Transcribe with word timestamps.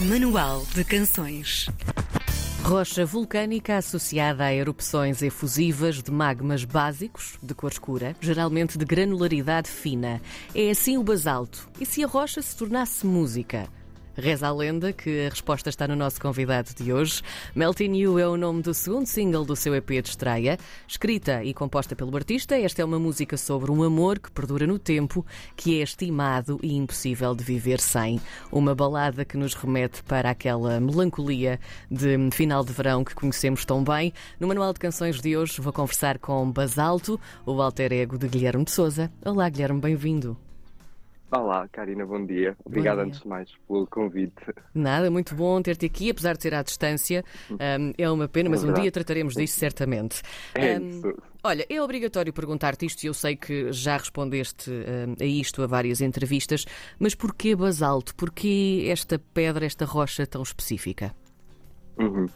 Manual 0.00 0.62
de 0.74 0.84
Canções. 0.84 1.70
Rocha 2.62 3.06
vulcânica 3.06 3.78
associada 3.78 4.44
a 4.44 4.52
erupções 4.52 5.22
efusivas 5.22 6.02
de 6.02 6.10
magmas 6.10 6.64
básicos, 6.64 7.38
de 7.42 7.54
cor 7.54 7.72
escura, 7.72 8.14
geralmente 8.20 8.76
de 8.76 8.84
granularidade 8.84 9.70
fina. 9.70 10.20
É 10.54 10.70
assim 10.70 10.98
o 10.98 11.02
basalto. 11.02 11.66
E 11.80 11.86
se 11.86 12.04
a 12.04 12.06
rocha 12.06 12.42
se 12.42 12.54
tornasse 12.54 13.06
música? 13.06 13.70
Reza 14.16 14.48
a 14.48 14.52
lenda 14.52 14.94
que 14.94 15.26
a 15.26 15.28
resposta 15.28 15.68
está 15.68 15.86
no 15.86 15.94
nosso 15.94 16.18
convidado 16.18 16.70
de 16.74 16.90
hoje. 16.90 17.20
Melting 17.54 17.94
You 17.94 18.18
é 18.18 18.26
o 18.26 18.36
nome 18.38 18.62
do 18.62 18.72
segundo 18.72 19.04
single 19.04 19.44
do 19.44 19.54
seu 19.54 19.74
EP 19.74 19.88
de 20.02 20.08
estreia. 20.08 20.58
Escrita 20.88 21.44
e 21.44 21.52
composta 21.52 21.94
pelo 21.94 22.16
artista, 22.16 22.56
esta 22.56 22.80
é 22.80 22.84
uma 22.84 22.98
música 22.98 23.36
sobre 23.36 23.70
um 23.70 23.82
amor 23.82 24.18
que 24.18 24.30
perdura 24.30 24.66
no 24.66 24.78
tempo, 24.78 25.24
que 25.54 25.80
é 25.80 25.82
estimado 25.82 26.58
e 26.62 26.74
impossível 26.74 27.34
de 27.34 27.44
viver 27.44 27.78
sem. 27.78 28.18
Uma 28.50 28.74
balada 28.74 29.22
que 29.22 29.36
nos 29.36 29.52
remete 29.52 30.02
para 30.02 30.30
aquela 30.30 30.80
melancolia 30.80 31.60
de 31.90 32.16
final 32.32 32.64
de 32.64 32.72
verão 32.72 33.04
que 33.04 33.14
conhecemos 33.14 33.66
tão 33.66 33.84
bem. 33.84 34.14
No 34.40 34.48
Manual 34.48 34.72
de 34.72 34.80
Canções 34.80 35.20
de 35.20 35.36
hoje 35.36 35.60
vou 35.60 35.74
conversar 35.74 36.18
com 36.18 36.50
Basalto, 36.50 37.20
o 37.44 37.60
alter 37.60 37.92
ego 37.92 38.16
de 38.16 38.28
Guilherme 38.28 38.64
de 38.64 38.70
Souza. 38.70 39.12
Olá, 39.22 39.46
Guilherme, 39.50 39.78
bem-vindo. 39.78 40.45
Olá, 41.30 41.66
Karina, 41.72 42.06
bom 42.06 42.24
dia. 42.24 42.56
Obrigado 42.64 43.00
antes 43.00 43.20
de 43.20 43.26
mais 43.26 43.50
pelo 43.66 43.84
convite. 43.88 44.54
Nada, 44.72 45.10
muito 45.10 45.34
bom 45.34 45.60
ter-te 45.60 45.86
aqui, 45.86 46.10
apesar 46.10 46.36
de 46.36 46.42
ser 46.42 46.54
à 46.54 46.62
distância. 46.62 47.24
Um, 47.50 47.92
é 47.98 48.08
uma 48.08 48.28
pena, 48.28 48.48
mas 48.48 48.62
um 48.62 48.72
dia 48.72 48.92
trataremos 48.92 49.34
disso 49.34 49.58
certamente. 49.58 50.22
É 50.54 50.78
um, 50.78 50.88
isso. 50.88 51.14
Olha, 51.42 51.66
é 51.68 51.82
obrigatório 51.82 52.32
perguntar-te 52.32 52.86
isto 52.86 53.02
e 53.02 53.08
eu 53.08 53.14
sei 53.14 53.34
que 53.34 53.72
já 53.72 53.96
respondeste 53.96 54.70
um, 54.70 55.14
a 55.20 55.24
isto 55.24 55.62
a 55.62 55.66
várias 55.66 56.00
entrevistas, 56.00 56.64
mas 56.98 57.12
porquê 57.14 57.56
basalto? 57.56 58.14
Porquê 58.14 58.86
esta 58.88 59.18
pedra, 59.18 59.66
esta 59.66 59.84
rocha 59.84 60.24
tão 60.28 60.42
específica? 60.42 61.12
Uhum. 61.98 62.26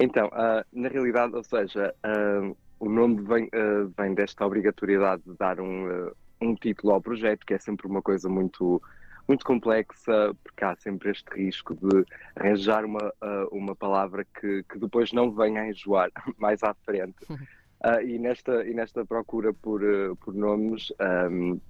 Então, 0.00 0.28
uh, 0.28 0.64
na 0.72 0.88
realidade, 0.88 1.36
ou 1.36 1.44
seja, 1.44 1.94
uh, 2.04 2.56
o 2.80 2.88
nome 2.88 3.20
vem, 3.22 3.44
uh, 3.44 3.92
vem 3.96 4.14
desta 4.14 4.46
obrigatoriedade 4.46 5.22
de 5.26 5.36
dar 5.36 5.60
um 5.60 6.10
um 6.42 6.54
título 6.54 6.92
ao 6.92 7.00
projeto, 7.00 7.46
que 7.46 7.54
é 7.54 7.58
sempre 7.58 7.86
uma 7.86 8.02
coisa 8.02 8.28
muito, 8.28 8.82
muito 9.28 9.44
complexa, 9.44 10.34
porque 10.42 10.64
há 10.64 10.74
sempre 10.76 11.10
este 11.10 11.30
risco 11.30 11.74
de 11.74 12.04
arranjar 12.36 12.84
uma, 12.84 13.12
uh, 13.22 13.48
uma 13.56 13.74
palavra 13.76 14.24
que, 14.24 14.64
que 14.64 14.78
depois 14.78 15.12
não 15.12 15.30
venha 15.30 15.62
a 15.62 15.68
enjoar 15.68 16.10
mais 16.38 16.62
à 16.62 16.74
frente. 16.74 17.24
Uh, 17.30 18.00
e, 18.04 18.18
nesta, 18.18 18.64
e 18.64 18.74
nesta 18.74 19.04
procura 19.04 19.52
por, 19.52 19.82
uh, 19.82 20.16
por 20.16 20.34
nomes, 20.34 20.92
um, 21.30 21.60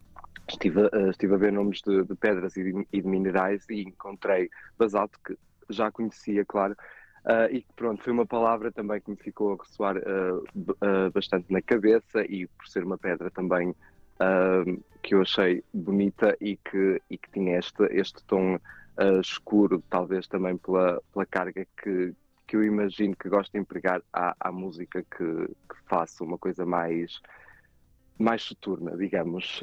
estive, 0.48 0.88
estive 1.10 1.34
a 1.34 1.38
ver 1.38 1.52
nomes 1.52 1.80
de, 1.82 2.04
de 2.04 2.14
pedras 2.16 2.56
e 2.56 2.64
de, 2.64 2.86
e 2.92 3.00
de, 3.00 3.08
minerais 3.08 3.64
e 3.68 3.82
encontrei 3.82 4.50
basalto, 4.78 5.18
que 5.24 5.36
já 5.70 5.90
conhecia, 5.90 6.44
claro. 6.44 6.76
e 7.50 7.64
pronto, 7.76 8.02
foi 8.02 8.12
uma 8.12 8.26
palavra 8.26 8.70
também 8.70 9.00
que 9.00 9.10
me 9.10 9.16
ficou 9.16 9.54
a 9.54 9.62
ressoar 9.62 9.94
bastante 11.14 11.50
na 11.50 11.62
cabeça 11.62 12.22
e 12.24 12.46
por 12.46 12.66
ser 12.66 12.84
uma 12.84 12.98
pedra 12.98 13.30
também 13.30 13.74
uh, 14.20 14.82
que 15.02 15.14
eu 15.14 15.22
achei 15.22 15.64
bonita 15.72 16.36
e 16.40 16.56
que, 16.56 17.02
e 17.10 17.18
que 17.18 17.30
tinha 17.30 17.58
este, 17.58 17.84
este 17.90 18.22
tom 18.24 18.56
uh, 18.56 19.20
escuro, 19.20 19.82
talvez 19.90 20.26
também 20.26 20.56
pela, 20.56 21.00
pela 21.12 21.26
carga 21.26 21.66
que, 21.82 22.14
que 22.46 22.56
eu 22.56 22.64
imagino 22.64 23.16
que 23.16 23.28
gosto 23.28 23.52
de 23.52 23.58
empregar 23.58 24.02
à, 24.12 24.36
à 24.38 24.52
música 24.52 25.02
que, 25.02 25.24
que 25.24 25.76
faço, 25.86 26.24
uma 26.24 26.38
coisa 26.38 26.64
mais, 26.64 27.20
mais 28.18 28.42
soturna, 28.42 28.96
digamos. 28.96 29.62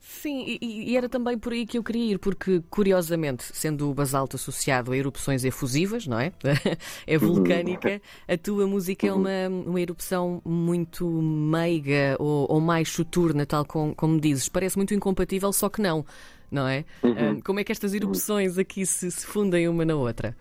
Sim, 0.00 0.44
e, 0.46 0.90
e, 0.92 0.96
era 0.96 1.08
também 1.08 1.36
por 1.36 1.52
aí 1.52 1.66
que 1.66 1.76
eu 1.76 1.82
queria 1.82 2.12
ir, 2.12 2.18
porque 2.18 2.62
curiosamente, 2.70 3.44
sendo 3.52 3.90
o 3.90 3.94
basalto 3.94 4.36
associado 4.36 4.92
a 4.92 4.96
erupções 4.96 5.44
efusivas, 5.44 6.06
não 6.06 6.18
é? 6.18 6.32
é 7.06 7.18
vulcânica, 7.18 8.00
a 8.26 8.36
tua 8.36 8.66
música 8.66 9.06
é 9.06 9.12
uma, 9.12 9.48
uma 9.48 9.80
erupção 9.80 10.40
muito 10.44 11.06
meiga 11.06 12.16
ou, 12.18 12.46
ou 12.50 12.60
mais 12.60 12.88
soturna, 12.88 13.44
tal 13.44 13.64
como, 13.64 13.94
como 13.94 14.20
dizes. 14.20 14.48
Parece 14.48 14.76
muito 14.76 14.94
incompatível, 14.94 15.52
só 15.52 15.68
que 15.68 15.82
não, 15.82 16.06
não 16.50 16.66
é? 16.66 16.84
Uhum. 17.02 17.40
Como 17.40 17.60
é 17.60 17.64
que 17.64 17.72
estas 17.72 17.92
erupções 17.92 18.56
aqui 18.56 18.86
se, 18.86 19.10
se 19.10 19.26
fundem 19.26 19.68
uma 19.68 19.84
na 19.84 19.94
outra? 19.94 20.34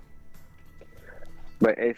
Bem, 1.59 1.73
é, 1.77 1.95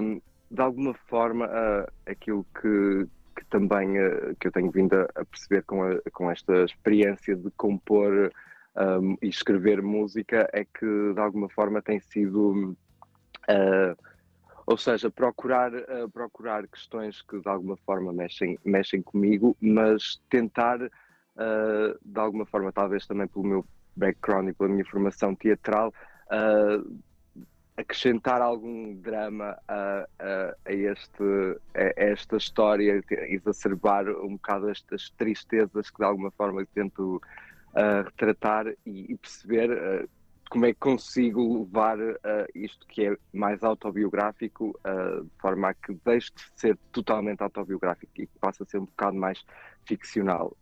um, 0.00 0.20
de 0.50 0.60
alguma 0.60 0.94
forma, 1.08 1.46
uh, 1.46 1.92
aquilo 2.06 2.44
que 2.60 3.06
também 3.52 3.98
uh, 3.98 4.34
que 4.40 4.48
eu 4.48 4.52
tenho 4.52 4.70
vindo 4.70 4.94
a, 4.94 5.02
a 5.14 5.24
perceber 5.26 5.62
com, 5.64 5.84
a, 5.84 6.00
com 6.10 6.30
esta 6.30 6.64
experiência 6.64 7.36
de 7.36 7.50
compor 7.50 8.32
um, 8.74 9.16
e 9.20 9.28
escrever 9.28 9.82
música 9.82 10.48
é 10.54 10.64
que 10.64 11.12
de 11.14 11.20
alguma 11.20 11.50
forma 11.50 11.82
tem 11.82 12.00
sido 12.00 12.74
uh, 13.50 14.02
ou 14.64 14.78
seja, 14.78 15.10
procurar, 15.10 15.70
uh, 15.74 16.08
procurar 16.10 16.66
questões 16.66 17.20
que 17.20 17.38
de 17.38 17.48
alguma 17.48 17.76
forma 17.76 18.10
mexem, 18.10 18.58
mexem 18.64 19.02
comigo, 19.02 19.54
mas 19.60 20.20
tentar 20.30 20.78
de 22.04 22.20
alguma 22.20 22.44
forma, 22.44 22.70
talvez 22.70 23.06
também 23.06 23.26
pelo 23.26 23.46
meu 23.46 23.66
background 23.96 24.50
e 24.50 24.52
pela 24.52 24.68
minha 24.68 24.84
formação 24.84 25.34
teatral, 25.34 25.90
acrescentar 27.76 28.42
algum 28.42 28.94
drama 28.94 29.56
a, 29.66 30.06
a, 30.18 30.56
a 30.66 30.72
este, 30.72 31.22
a, 31.74 31.92
esta 31.96 32.36
história, 32.36 33.02
exacerbar 33.10 34.08
um 34.08 34.32
bocado 34.32 34.68
estas 34.68 35.10
tristezas 35.10 35.90
que 35.90 35.98
de 35.98 36.04
alguma 36.04 36.30
forma 36.32 36.64
tento 36.74 37.16
uh, 37.16 38.04
retratar 38.04 38.66
e, 38.84 39.12
e 39.12 39.16
perceber 39.16 39.70
uh, 39.70 40.08
como 40.50 40.66
é 40.66 40.74
que 40.74 40.80
consigo 40.80 41.60
levar 41.60 41.98
uh, 41.98 42.14
isto 42.54 42.86
que 42.86 43.06
é 43.06 43.16
mais 43.32 43.64
autobiográfico 43.64 44.78
de 45.22 45.40
forma 45.40 45.70
a 45.70 45.74
que 45.74 45.98
deixe 46.04 46.30
de 46.34 46.42
ser 46.54 46.78
totalmente 46.92 47.42
autobiográfico 47.42 48.12
e 48.16 48.26
que 48.26 48.38
passe 48.38 48.62
a 48.62 48.66
ser 48.66 48.78
um 48.78 48.84
bocado 48.84 49.16
mais 49.16 49.42
ficcional. 49.86 50.54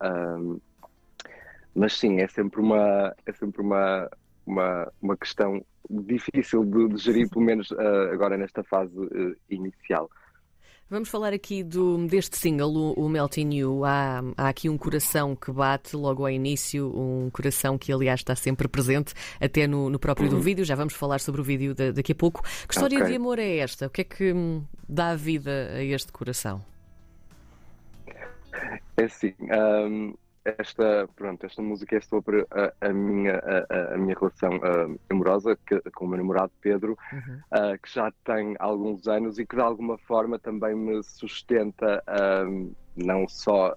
mas 1.75 1.98
sim, 1.98 2.21
é 2.21 2.28
sempre 2.28 2.60
uma, 2.60 3.15
é 3.27 3.32
sempre 3.32 3.60
uma, 3.60 4.09
uma, 4.50 4.93
uma 5.00 5.16
questão 5.16 5.65
difícil 5.88 6.65
de, 6.65 6.88
de 6.88 6.97
gerir, 6.97 7.28
pelo 7.31 7.44
menos 7.44 7.71
uh, 7.71 8.12
agora 8.12 8.37
nesta 8.37 8.62
fase 8.65 8.97
uh, 8.97 9.37
inicial. 9.49 10.11
Vamos 10.88 11.09
falar 11.09 11.33
aqui 11.33 11.62
do, 11.62 12.05
deste 12.09 12.37
single, 12.37 12.75
o, 12.75 12.93
o 12.94 13.09
Melting 13.09 13.55
You. 13.55 13.84
Há, 13.84 14.25
há, 14.37 14.49
aqui 14.49 14.69
um 14.69 14.77
coração 14.77 15.37
que 15.37 15.53
bate 15.53 15.94
logo 15.94 16.25
ao 16.25 16.31
início, 16.31 16.93
um 16.93 17.31
coração 17.31 17.78
que, 17.78 17.93
aliás, 17.93 18.21
está 18.21 18.34
sempre 18.34 18.66
presente, 18.66 19.15
até 19.41 19.69
no, 19.69 19.89
no 19.89 20.00
próprio 20.00 20.28
uhum. 20.28 20.39
do 20.39 20.41
vídeo. 20.43 20.65
Já 20.65 20.75
vamos 20.75 20.94
falar 20.94 21.21
sobre 21.21 21.41
o 21.41 21.44
vídeo 21.44 21.75
de, 21.75 21.93
daqui 21.93 22.10
a 22.10 22.15
pouco. 22.15 22.43
Que 22.43 22.75
história 22.75 22.99
okay. 22.99 23.09
de 23.09 23.16
amor 23.16 23.39
é 23.39 23.59
esta? 23.59 23.87
O 23.87 23.91
que 23.91 24.00
é 24.00 24.05
que 24.05 24.33
hum, 24.33 24.65
dá 24.89 25.15
vida 25.15 25.71
a 25.75 25.84
este 25.84 26.10
coração? 26.10 26.60
É 28.97 29.05
assim. 29.05 29.33
Um 29.41 30.15
esta, 30.45 31.09
pronto, 31.15 31.45
esta 31.45 31.61
música 31.62 31.97
é 31.97 32.01
sobre 32.01 32.47
a, 32.51 32.73
a 32.81 32.93
minha, 32.93 33.39
a, 33.69 33.95
a, 33.95 33.99
minha 33.99 34.17
relação 34.19 34.56
uh, 34.56 34.99
amorosa 35.11 35.59
que, 35.67 35.78
com 35.93 36.06
o 36.06 36.09
meu 36.09 36.19
namorado 36.19 36.53
Pedro, 36.61 36.97
uhum. 37.12 37.41
uh, 37.53 37.78
que 37.83 37.93
já 37.93 38.11
tem 38.25 38.56
alguns 38.59 39.06
anos 39.06 39.39
e 39.39 39.47
que 39.47 39.56
de 39.56 39.62
alguma 39.62 39.99
forma 39.99 40.39
também 40.39 40.75
me 40.75 41.03
sustenta 41.03 42.03
uh, 42.09 42.75
não 42.97 43.28
só, 43.28 43.75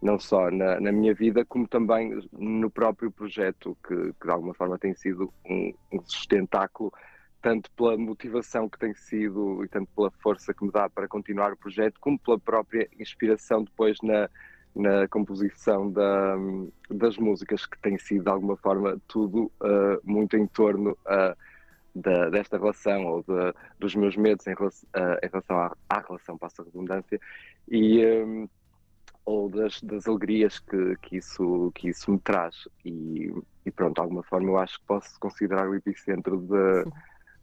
não 0.00 0.18
só 0.18 0.50
na, 0.50 0.80
na, 0.80 0.92
minha 0.92 1.12
vida, 1.12 1.44
como 1.44 1.66
também 1.66 2.18
no 2.32 2.70
próprio 2.70 3.10
projeto, 3.10 3.76
que, 3.86 3.94
que 3.94 4.26
de 4.26 4.32
alguma 4.32 4.54
forma 4.54 4.78
tem 4.78 4.94
sido 4.94 5.32
um, 5.44 5.74
um 5.92 6.00
sustentáculo 6.06 6.92
tanto 7.42 7.70
pela 7.72 7.98
motivação 7.98 8.70
que 8.70 8.78
tem 8.78 8.94
sido 8.94 9.62
e 9.62 9.68
tanto 9.68 9.90
pela 9.94 10.10
força 10.22 10.54
que 10.54 10.64
me 10.64 10.72
dá 10.72 10.88
para 10.88 11.06
continuar 11.06 11.52
o 11.52 11.56
projeto, 11.56 12.00
como 12.00 12.18
pela 12.18 12.38
própria 12.38 12.88
inspiração 12.98 13.62
depois 13.62 13.98
na, 14.02 14.30
na 14.74 15.06
composição 15.08 15.90
da, 15.90 16.36
das 16.90 17.16
músicas, 17.16 17.64
que 17.64 17.78
tem 17.78 17.96
sido 17.98 18.24
de 18.24 18.30
alguma 18.30 18.56
forma 18.56 19.00
tudo 19.06 19.44
uh, 19.60 20.00
muito 20.02 20.36
em 20.36 20.46
torno 20.46 20.92
uh, 20.92 21.36
da, 21.94 22.28
desta 22.28 22.58
relação 22.58 23.06
ou 23.06 23.22
de, 23.22 23.54
dos 23.78 23.94
meus 23.94 24.16
medos 24.16 24.46
em 24.46 24.54
relação, 24.54 24.88
uh, 24.96 25.24
em 25.24 25.28
relação 25.28 25.58
à, 25.58 25.76
à, 25.88 26.00
relação, 26.00 26.36
passa 26.36 26.62
a 26.62 26.64
redundância, 26.64 27.20
e, 27.68 28.04
um, 28.04 28.48
ou 29.24 29.48
das, 29.48 29.80
das 29.80 30.06
alegrias 30.08 30.58
que, 30.58 30.96
que, 31.02 31.16
isso, 31.16 31.70
que 31.74 31.88
isso 31.88 32.10
me 32.10 32.18
traz. 32.18 32.68
E, 32.84 33.32
e, 33.64 33.70
pronto, 33.70 33.94
de 33.94 34.00
alguma 34.00 34.22
forma 34.24 34.48
eu 34.50 34.58
acho 34.58 34.78
que 34.80 34.86
posso 34.86 35.18
considerar 35.20 35.68
o 35.68 35.74
epicentro 35.74 36.38
de, 36.38 36.90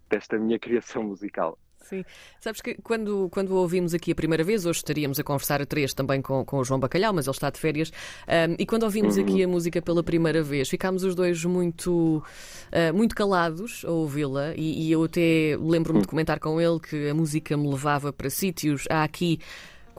desta 0.10 0.38
minha 0.38 0.60
criação 0.60 1.04
musical. 1.04 1.58
Sim. 1.82 2.06
Sabes 2.40 2.62
que 2.62 2.76
quando, 2.76 3.30
quando 3.32 3.52
o 3.52 3.56
ouvimos 3.56 3.94
aqui 3.94 4.12
a 4.12 4.16
primeira 4.16 4.44
vez, 4.44 4.66
hoje 4.66 4.80
estaríamos 4.80 5.20
a 5.20 5.24
conversar 5.24 5.62
a 5.62 5.66
três 5.66 5.94
também 5.94 6.22
com, 6.22 6.46
com 6.46 6.58
o 6.58 6.64
João 6.64 6.80
Bacalhau, 6.80 7.14
mas 7.14 7.28
ele 7.28 7.36
está 7.36 7.50
de 7.50 7.60
férias, 7.60 7.92
um, 8.28 8.56
e 8.58 8.66
quando 8.66 8.84
ouvimos 8.84 9.18
uhum. 9.18 9.24
aqui 9.24 9.44
a 9.44 9.48
música 9.48 9.82
pela 9.82 10.04
primeira 10.04 10.42
vez, 10.42 10.70
ficámos 10.70 11.04
os 11.04 11.16
dois 11.16 11.44
muito, 11.44 12.24
uh, 12.72 12.94
muito 12.94 13.16
calados 13.16 13.84
a 13.86 13.92
ouvi-la, 13.92 14.54
e, 14.56 14.88
e, 14.88 14.92
eu 14.92 15.04
até 15.04 15.58
lembro-me 15.60 16.02
de 16.02 16.08
comentar 16.08 16.40
com 16.40 16.60
ele 16.62 16.80
que 16.80 17.10
a 17.10 17.14
música 17.14 17.58
me 17.58 17.68
levava 17.70 18.14
para 18.14 18.30
sítios. 18.30 18.86
Há 18.90 19.04
aqui 19.04 19.40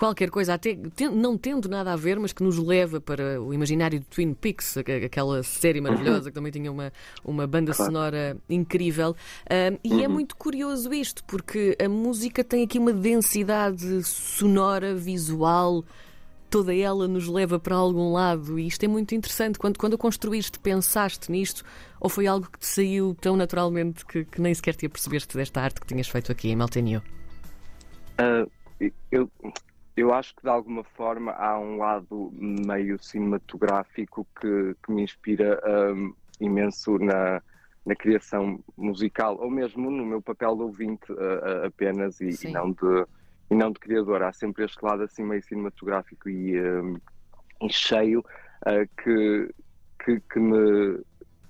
qualquer 0.02 0.30
coisa, 0.30 0.54
até 0.54 0.76
não 1.12 1.38
tendo 1.38 1.68
nada 1.68 1.92
a 1.92 1.96
ver, 1.96 2.18
mas 2.18 2.32
que 2.32 2.42
nos 2.42 2.58
leva 2.58 3.00
para 3.00 3.40
o 3.40 3.54
imaginário 3.54 4.00
de 4.00 4.06
Twin 4.06 4.34
Peaks, 4.34 4.76
aquela 4.76 5.44
série 5.44 5.80
maravilhosa 5.80 6.28
que 6.28 6.34
também 6.34 6.50
tinha 6.50 6.72
uma, 6.72 6.92
uma 7.24 7.46
banda 7.46 7.72
claro. 7.72 7.92
sonora 7.92 8.36
incrível. 8.50 9.14
Um, 9.48 9.78
e 9.84 9.92
é 9.92 9.94
uhum. 9.94 10.02
é 10.02 10.08
muito 10.08 10.34
curioso 10.34 10.92
isto, 10.92 11.22
porque 11.22 11.76
a 11.80 11.88
música 11.88 12.42
tem 12.42 12.64
aqui 12.64 12.80
uma 12.80 12.92
densidade 12.92 14.02
sonora, 14.02 14.92
visual 14.92 15.84
toda 16.50 16.74
ela 16.74 17.08
nos 17.08 17.28
leva 17.28 17.58
para 17.58 17.76
algum 17.76 18.12
lado 18.12 18.58
e 18.58 18.66
isto 18.66 18.84
é 18.84 18.88
muito 18.88 19.14
interessante. 19.14 19.58
Quando, 19.58 19.78
quando 19.78 19.94
a 19.94 19.98
construíste, 19.98 20.58
pensaste 20.58 21.32
nisto 21.32 21.64
ou 21.98 22.10
foi 22.10 22.26
algo 22.26 22.46
que 22.50 22.58
te 22.58 22.66
saiu 22.66 23.16
tão 23.18 23.36
naturalmente 23.36 24.04
que, 24.04 24.24
que 24.24 24.38
nem 24.38 24.52
sequer 24.52 24.74
te 24.74 24.84
apercebeste 24.84 25.34
desta 25.34 25.62
arte 25.62 25.80
que 25.80 25.86
tinhas 25.86 26.08
feito 26.08 26.30
aqui 26.30 26.50
em 26.50 26.56
Meltenio? 26.56 27.02
Uh, 28.20 28.50
eu, 29.10 29.30
eu 29.96 30.12
acho 30.12 30.34
que 30.34 30.42
de 30.42 30.48
alguma 30.48 30.82
forma 30.82 31.32
há 31.32 31.58
um 31.58 31.76
lado 31.76 32.32
meio 32.38 33.02
cinematográfico 33.02 34.26
que, 34.40 34.74
que 34.82 34.92
me 34.92 35.02
inspira 35.02 35.60
um, 35.94 36.14
imenso 36.40 36.98
na, 36.98 37.42
na 37.84 37.94
criação 37.94 38.62
musical, 38.76 39.36
ou 39.38 39.50
mesmo 39.50 39.90
no 39.90 40.04
meu 40.04 40.22
papel 40.22 40.56
de 40.56 40.62
ouvinte 40.62 41.12
uh, 41.12 41.66
apenas 41.66 42.20
e, 42.20 42.30
e 42.46 42.50
não 42.50 42.70
de 42.70 43.06
e 43.52 43.54
não 43.54 43.70
de 43.70 43.78
criador. 43.78 44.22
Há 44.22 44.32
sempre 44.32 44.64
este 44.64 44.82
lado 44.82 45.02
assim 45.02 45.22
meio 45.22 45.42
cinematográfico 45.42 46.28
e, 46.28 46.58
um, 46.58 46.96
e 47.60 47.70
cheio 47.70 48.20
uh, 48.20 48.88
que, 49.02 49.54
que, 50.02 50.20
que, 50.20 50.40
me, 50.40 51.00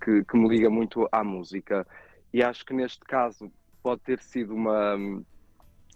que, 0.03 0.25
que, 0.25 0.37
me 0.37 0.49
liga 0.49 0.69
muito 0.69 1.09
à 1.13 1.23
música. 1.23 1.87
E 2.33 2.43
acho 2.43 2.67
que 2.67 2.75
neste 2.75 3.01
caso 3.01 3.51
pode 3.83 4.01
ter 4.03 4.19
sido 4.21 4.53
uma, 4.53 4.97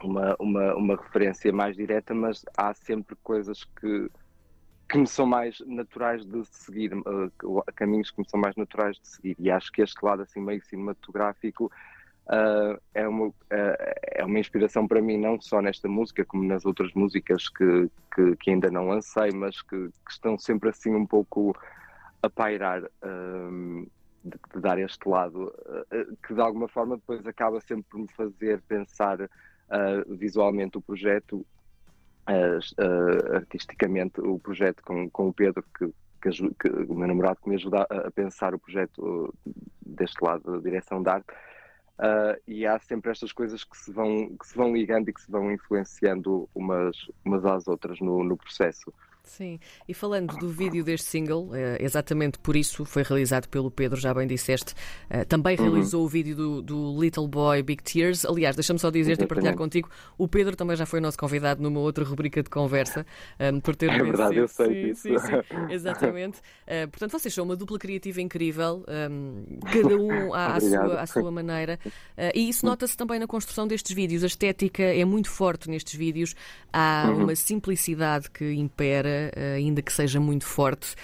uma, 0.03 0.37
uma, 0.39 0.75
uma 0.75 0.97
referência 0.97 1.53
mais 1.53 1.77
direta, 1.77 2.15
mas 2.15 2.45
há 2.57 2.75
sempre 2.75 3.17
coisas 3.23 3.65
que, 3.65 4.11
que 4.89 4.99
me 4.99 5.07
são 5.07 5.27
mais 5.27 5.61
naturais 5.67 6.25
de 6.25 6.45
seguir, 6.45 6.93
uh, 6.95 7.63
caminhos 7.75 8.11
que 8.11 8.21
me 8.21 8.29
são 8.29 8.39
mais 8.39 8.55
naturais 8.57 8.97
de 8.99 9.09
seguir. 9.09 9.37
E 9.39 9.51
acho 9.51 9.73
que 9.73 9.83
este 9.83 10.05
lado 10.05 10.23
assim 10.23 10.41
meio 10.41 10.63
cinematográfico 10.65 11.71
uh, 12.27 12.81
é, 12.95 13.09
uma, 13.09 13.29
uh, 13.29 13.35
é 13.51 14.25
uma 14.25 14.39
inspiração 14.39 14.87
para 14.87 15.01
mim, 15.01 15.19
não 15.19 15.41
só 15.41 15.61
nesta 15.61 15.89
música, 15.89 16.25
como 16.25 16.45
nas 16.45 16.65
outras 16.65 16.93
músicas 16.95 17.49
que, 17.49 17.91
que, 18.15 18.37
que 18.37 18.51
ainda 18.51 18.71
não 18.71 18.89
lancei, 18.89 19.31
mas 19.33 19.61
que, 19.63 19.89
que, 19.89 20.13
estão 20.13 20.39
sempre 20.39 20.71
assim 20.71 20.95
um 20.95 21.07
pouco 21.07 21.57
a 22.23 22.31
pairar. 22.31 22.83
De, 24.25 24.41
de, 24.53 24.61
dar 24.61 24.77
este 24.77 25.09
lado, 25.09 25.55
que 26.27 26.35
de 26.35 26.41
alguma 26.41 26.67
forma 26.67 26.97
depois 26.97 27.25
acaba 27.29 27.61
sempre 27.61 27.87
por 27.89 28.01
me 28.01 28.09
fazer 28.09 28.61
pensar 28.63 29.31
visualmente 30.09 30.79
o 30.79 30.83
projeto 30.83 31.45
Uh, 32.29 33.37
artisticamente 33.37 34.21
o 34.21 34.37
projeto 34.41 34.83
com, 34.83 35.09
com 35.09 35.29
o 35.29 35.33
Pedro, 35.33 35.63
que, 35.79 35.87
que, 36.21 36.31
que, 36.55 36.69
o 36.89 36.93
meu 36.93 37.07
namorado 37.07 37.39
que 37.41 37.49
me 37.49 37.55
ajuda 37.55 37.87
a, 37.89 38.09
a 38.09 38.11
pensar 38.11 38.53
o 38.53 38.59
projeto 38.59 39.33
deste 39.81 40.21
lado 40.25 40.51
da 40.51 40.59
direção 40.59 41.01
de 41.01 41.09
arte, 41.09 41.33
Uh, 41.99 42.37
e 42.47 42.67
há 42.67 42.79
sempre 42.79 43.11
estas 43.11 43.33
coisas 43.33 43.65
que 43.65 43.77
se 43.77 43.91
vão, 43.91 44.37
que 44.37 44.47
se 44.47 44.55
vão 44.55 44.75
ligando 44.75 45.09
e 45.09 45.15
que 45.15 45.21
se 45.21 45.31
vão 45.31 45.51
influenciando 45.51 46.47
umas, 46.55 46.95
umas 47.25 47.45
às 47.47 47.67
outras 47.67 47.99
no, 48.01 48.23
no 48.23 48.37
processo. 48.37 48.93
Sim, 49.27 49.59
e 49.89 49.93
falando 49.93 50.37
do 50.37 50.49
vídeo 50.49 50.85
deste 50.85 51.09
single, 51.09 51.51
eh, 51.53 51.79
exatamente 51.81 52.39
por 52.39 52.55
isso 52.55 52.85
foi 52.85 53.03
realizado 53.03 53.49
pelo 53.49 53.71
Pedro, 53.71 54.01
já 54.01 54.15
bem 54.15 54.27
disseste. 54.27 54.73
Eh, 55.11 55.25
também 55.25 55.57
uhum. 55.59 55.65
realizou 55.65 56.01
uhum. 56.01 56.07
o 56.07 56.09
vídeo 56.09 56.37
do, 56.37 56.63
do, 56.63 57.01
Little 57.01 57.27
Boy 57.27 57.61
Big 57.63 57.83
Tears. 57.83 58.25
Aliás, 58.25 58.55
deixa-me 58.55 58.79
só 58.79 58.89
dizer-te 58.89 59.25
e 59.25 59.27
partilhar 59.27 59.57
contigo: 59.57 59.91
o 60.17 60.29
Pedro 60.29 60.55
também 60.55 60.77
já 60.77 60.87
foi 60.87 61.01
nosso 61.01 61.19
convidado 61.19 61.61
numa 61.61 61.81
outra 61.81 62.05
rubrica 62.05 62.41
de 62.41 62.49
conversa, 62.49 63.05
um, 63.39 63.45
ehm, 63.45 63.61
por 63.61 63.75
ter 63.75 63.91
É 63.91 64.03
verdade, 64.03 64.37
eu 64.37 64.47
sei 64.47 64.67
sim, 64.67 64.89
disso. 64.89 65.03
Sim, 65.03 65.19
sim, 65.19 65.73
exatamente. 65.73 66.39
Uh, 66.39 66.89
portanto, 66.89 67.11
vocês 67.11 67.35
são 67.35 67.45
uma 67.45 67.57
dupla 67.57 67.79
criativa 67.79 68.21
incrível, 68.21 68.85
um, 68.89 69.45
ehm, 69.51 69.59
cada 69.73 69.97
um 69.97 70.33
à, 70.35 70.55
à, 70.55 70.61
sua, 70.61 71.01
à 71.01 71.07
sua 71.07 71.31
maneira, 71.33 71.81
uh, 71.85 72.31
e 72.33 72.49
isso 72.49 72.65
nota-se 72.65 72.97
também 72.97 73.19
na 73.19 73.27
construção 73.27 73.67
destes 73.67 73.95
vídeos. 73.95 74.23
A 74.23 74.29
estética 74.29 74.85
é 74.85 75.05
muito 75.05 75.29
forte 75.29 75.69
nestes 75.69 75.95
vídeos, 75.95 76.37
há 76.73 77.07
uhum. 77.09 77.25
uma 77.25 77.35
simplicidade 77.35 78.31
que 78.31 78.53
impera 78.53 79.16
ainda 79.57 79.83
que 79.83 79.93
seja 79.93 80.21
muito 80.21 80.45
forte. 80.45 80.95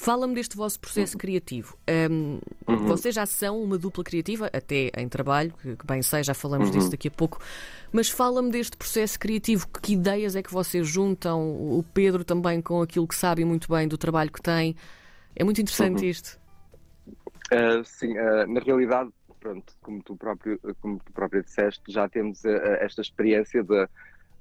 Fala-me 0.00 0.34
deste 0.34 0.56
vosso 0.56 0.80
processo 0.80 1.18
criativo. 1.18 1.76
Um, 2.10 2.38
uhum. 2.66 2.86
Vocês 2.86 3.14
já 3.14 3.26
são 3.26 3.62
uma 3.62 3.76
dupla 3.76 4.02
criativa, 4.02 4.46
até 4.46 4.90
em 4.96 5.06
trabalho, 5.06 5.52
que, 5.60 5.86
bem 5.86 6.00
sei, 6.00 6.22
já 6.22 6.32
falamos 6.32 6.68
uhum. 6.70 6.78
disso 6.78 6.90
daqui 6.90 7.08
a 7.08 7.10
pouco, 7.10 7.38
mas 7.92 8.08
fala-me 8.08 8.50
deste 8.50 8.78
processo 8.78 9.20
criativo. 9.20 9.68
Que 9.82 9.92
ideias 9.92 10.34
é 10.36 10.42
que 10.42 10.50
vocês 10.50 10.88
juntam? 10.88 11.50
O 11.50 11.84
Pedro 11.92 12.24
também 12.24 12.62
com 12.62 12.80
aquilo 12.80 13.06
que 13.06 13.14
sabe 13.14 13.44
muito 13.44 13.68
bem 13.70 13.86
do 13.86 13.98
trabalho 13.98 14.32
que 14.32 14.40
tem. 14.40 14.74
É 15.36 15.44
muito 15.44 15.60
interessante 15.60 16.02
uhum. 16.02 16.10
isto. 16.10 16.40
Uh, 17.52 17.84
sim, 17.84 18.18
uh, 18.18 18.46
na 18.50 18.60
realidade, 18.60 19.10
pronto, 19.38 19.70
como 19.82 20.02
tu 20.02 20.16
próprio, 20.16 20.58
como 20.80 20.98
tu 21.04 21.12
próprio 21.12 21.42
disseste, 21.42 21.82
já 21.88 22.08
temos 22.08 22.42
uh, 22.44 22.48
esta 22.80 23.02
experiência 23.02 23.62
de 23.62 23.86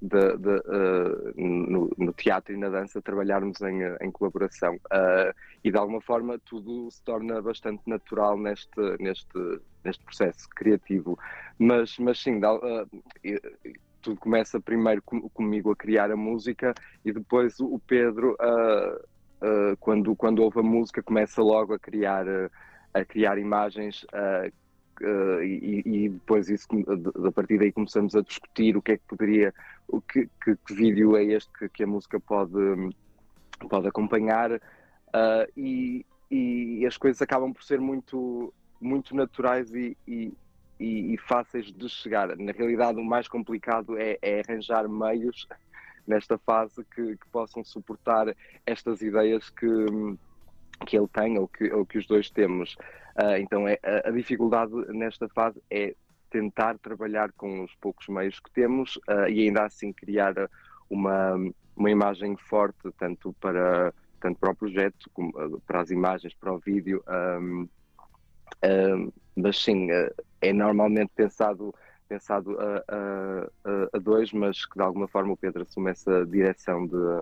de, 0.02 0.38
de, 0.38 0.56
uh, 0.56 1.34
no, 1.36 1.92
no, 1.98 2.14
teatro 2.14 2.54
e 2.54 2.58
na 2.58 2.70
dança 2.70 3.02
trabalharmos 3.02 3.62
em, 3.62 3.82
em 4.02 4.12
colaboração. 4.12 4.76
Uh, 4.76 5.34
e 5.64 5.72
de 5.72 5.78
alguma 5.78 6.02
forma 6.02 6.40
tudo 6.40 6.90
se 6.90 7.04
torna 7.04 7.42
bastante 7.42 7.82
natural 7.86 8.38
neste, 8.38 8.80
neste, 9.00 9.60
neste 9.84 10.04
processo 10.04 10.48
criativo. 10.50 11.20
Mas, 11.58 11.98
mas 12.00 12.20
sim 12.20 12.40
tudo 14.02 14.18
começa 14.20 14.62
primeiro 14.62 15.02
com, 15.02 15.28
comigo 15.30 15.72
a 15.72 15.76
criar 15.76 16.10
a 16.12 16.16
música 16.16 16.74
e 17.04 17.12
depois 17.12 17.60
o, 17.60 17.78
Pedro 17.80 18.38
quando, 19.80 20.16
quando 20.16 20.42
ouve 20.42 20.60
a 20.60 20.64
música 20.64 21.04
começa 21.04 21.42
logo 21.42 21.74
a 21.74 21.80
criar 21.80 22.26
a 22.94 23.06
criar 23.06 23.38
imagens 23.38 24.06
uh, 25.02 25.42
e, 25.44 25.82
e, 25.86 26.10
depois 26.10 26.50
isso, 26.50 26.68
a 27.26 27.32
partir 27.32 27.58
daí 27.58 27.72
começamos 27.72 28.16
a 28.16 28.22
discutir 28.22 28.78
o 28.78 28.82
que 28.82 28.94
é 28.94 28.98
que 28.98 29.04
poderia, 29.08 29.54
o 29.88 30.02
que, 30.02 30.30
que, 30.44 30.56
que 30.56 30.74
vídeo 30.74 31.16
é 31.16 31.24
este 31.24 31.52
que, 31.58 31.70
que, 31.70 31.84
a 31.84 31.88
música 31.88 32.20
pode, 32.20 32.54
pode 33.70 33.88
acompanhar 33.88 34.52
uh, 34.52 35.52
e, 35.56 36.06
e, 36.30 36.86
as 36.86 36.98
coisas 36.98 37.22
acabam 37.22 37.54
por 37.54 37.64
ser 37.64 37.80
muito, 37.80 38.54
muito 38.80 39.16
naturais 39.16 39.74
e, 39.74 39.98
e, 40.08 40.34
e, 40.80 41.18
fáceis 41.28 41.72
de 41.72 41.90
chegar. 41.90 42.36
Na 42.38 42.52
realidade, 42.52 43.00
o 43.00 43.04
mais 43.04 43.28
complicado 43.28 43.98
é, 43.98 44.18
é 44.22 44.42
arranjar 44.42 44.88
meios 44.88 45.48
nesta 46.08 46.38
fase 46.38 46.84
que, 46.96 47.18
que, 47.18 47.30
possam 47.32 47.64
suportar 47.64 48.36
estas 48.66 49.02
ideias 49.02 49.50
que, 49.50 49.66
que 50.86 50.98
ele 50.98 51.08
tem 51.08 51.38
ou 51.38 51.48
que, 51.48 51.72
ou 51.72 51.86
que 51.86 51.98
os 51.98 52.08
dois 52.08 52.30
temos. 52.30 52.76
Uh, 53.16 53.38
então 53.40 53.68
é, 53.68 53.78
a, 53.84 54.10
a, 54.10 54.12
dificuldade 54.12 54.74
nesta 54.90 55.28
fase 55.30 55.62
é 55.70 55.96
tentar 56.30 56.78
trabalhar 56.78 57.32
com 57.34 57.64
os 57.64 57.74
poucos 57.76 58.08
meios 58.08 58.40
que 58.40 58.52
temos 58.52 58.96
uh, 58.98 59.28
e 59.30 59.42
ainda 59.42 59.66
assim 59.66 59.92
criar 59.92 60.34
uma, 60.90 61.36
uma 61.76 61.92
imagem 61.92 62.38
forte 62.38 62.92
tanto 62.98 63.34
para, 63.42 63.94
tanto 64.20 64.40
para 64.40 64.52
o 64.52 64.56
projeto 64.56 65.10
como 65.14 65.30
uh, 65.30 65.60
para 65.62 65.82
as 65.82 65.92
imagens, 65.92 66.34
para 66.34 66.54
o 66.54 66.60
vídeo. 66.60 67.04
Um, 67.08 67.68
um, 68.64 69.12
mas 69.36 69.62
sim, 69.62 69.88
é 70.42 70.54
normalmente 70.54 71.12
pensado 71.16 71.74
pensado 72.10 72.58
a, 72.60 72.84
a, 72.90 73.90
a, 73.94 74.00
dois, 74.00 74.34
mas 74.34 74.66
que 74.66 74.76
de 74.76 74.82
alguma 74.82 75.08
forma 75.08 75.34
o 75.34 75.38
Pedro 75.38 75.62
assume 75.62 75.92
essa 75.92 76.26
direção 76.26 76.88
de, 76.88 77.22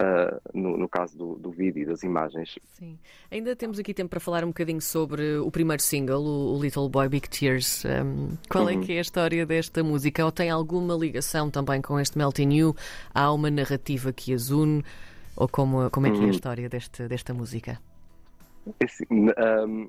Uh, 0.00 0.40
no, 0.54 0.76
no, 0.76 0.88
caso 0.88 1.18
do, 1.18 1.34
do, 1.34 1.50
vídeo 1.50 1.82
e 1.82 1.84
das 1.84 2.04
imagens. 2.04 2.56
Sim. 2.62 2.96
Ainda 3.32 3.56
temos 3.56 3.80
aqui 3.80 3.92
tempo 3.92 4.10
para 4.10 4.20
falar 4.20 4.44
um 4.44 4.48
bocadinho 4.48 4.80
sobre 4.80 5.38
o 5.38 5.50
primeiro 5.50 5.82
single, 5.82 6.22
o, 6.22 6.56
o 6.56 6.62
Little 6.62 6.88
Boy 6.88 7.08
Big 7.08 7.28
Tears. 7.28 7.84
Um, 7.84 8.36
qual 8.48 8.68
é 8.68 8.74
uhum. 8.74 8.80
é 8.80 8.84
que 8.84 8.92
é 8.92 8.98
a 8.98 9.00
história 9.00 9.44
desta 9.44 9.82
música? 9.82 10.24
Ou 10.24 10.30
tem 10.30 10.50
alguma 10.50 10.94
ligação 10.94 11.50
também 11.50 11.82
com 11.82 11.98
este 11.98 12.16
Melting 12.16 12.46
New? 12.46 12.76
Há 13.12 13.32
uma 13.32 13.50
narrativa 13.50 14.12
que 14.12 14.32
as 14.32 14.50
une? 14.50 14.84
Ou 15.34 15.48
como, 15.48 15.90
como 15.90 16.06
é 16.06 16.10
que 16.10 16.16
é 16.16 16.20
a 16.20 16.24
uhum. 16.24 16.30
história 16.30 16.68
deste, 16.68 17.08
desta 17.08 17.34
música? 17.34 17.80
Esse, 18.80 19.04
um, 19.10 19.28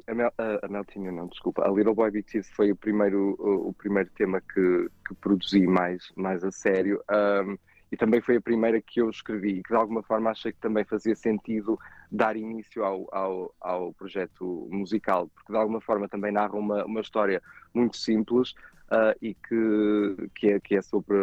a, 0.07 0.13
Mel, 0.15 0.33
a, 0.37 0.67
Melting 0.67 1.01
New, 1.01 1.11
não, 1.11 1.27
desculpa. 1.27 1.67
A 1.67 1.71
Little 1.71 1.93
Boy 1.93 2.09
Big 2.09 2.31
Tears 2.31 2.49
foi 2.49 2.71
o 2.71 2.75
primeiro, 2.75 3.35
o, 3.37 3.69
o 3.69 3.73
primeiro 3.73 4.09
tema 4.15 4.41
que, 4.41 4.89
que 5.07 5.13
produzi 5.21 5.67
mais, 5.67 6.11
mais 6.15 6.43
a 6.43 6.51
sério. 6.51 6.99
Um, 7.11 7.57
e 7.91 7.97
também 7.97 8.21
foi 8.21 8.37
a 8.37 8.41
primeira 8.41 8.81
que 8.81 9.01
eu 9.01 9.09
escrevi 9.09 9.59
e 9.59 9.63
que 9.63 9.69
de 9.69 9.75
alguma 9.75 10.03
forma 10.03 10.29
achei 10.29 10.51
que 10.51 10.59
também 10.59 10.83
fazia 10.83 11.15
sentido 11.15 11.79
dar 12.11 12.35
início 12.35 12.83
ao, 12.83 13.07
ao, 13.11 13.55
ao 13.59 13.93
projeto 13.93 14.67
musical, 14.71 15.27
porque 15.29 15.51
de 15.51 15.57
alguma 15.57 15.81
forma 15.81 16.07
também 16.07 16.31
narra 16.31 16.55
uma, 16.55 16.85
uma 16.85 17.01
história 17.01 17.41
muito 17.73 17.97
simples 17.97 18.51
uh, 18.91 19.15
e 19.21 19.33
que, 19.33 20.29
que, 20.35 20.49
é, 20.49 20.59
que 20.59 20.75
é 20.75 20.81
sobre, 20.81 21.15